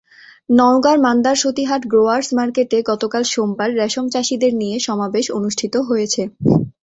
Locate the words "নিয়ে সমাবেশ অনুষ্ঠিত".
4.61-5.75